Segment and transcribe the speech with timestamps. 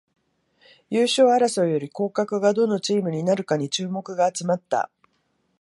[0.89, 4.89] 優勝争いより降格がどのチームになるかに注目が集まった